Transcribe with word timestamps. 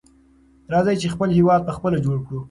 راځئ 0.73 0.95
چې 1.01 1.07
خپل 1.13 1.29
هېواد 1.37 1.61
په 1.67 1.73
خپله 1.77 1.97
جوړ 2.05 2.17
کړو. 2.25 2.39